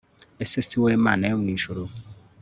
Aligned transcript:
ese 0.43 0.57
si 0.67 0.75
wowe 0.81 0.95
Mana 1.05 1.23
yo 1.31 1.35
mu 1.41 1.47
ijuru 1.55 1.83